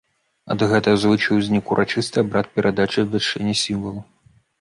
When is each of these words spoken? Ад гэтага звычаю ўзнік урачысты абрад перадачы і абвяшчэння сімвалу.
Ад 0.53 0.61
гэтага 0.69 0.95
звычаю 1.03 1.35
ўзнік 1.39 1.69
урачысты 1.75 2.17
абрад 2.23 2.49
перадачы 2.55 2.97
і 3.03 3.05
абвяшчэння 3.05 3.55
сімвалу. 3.65 4.01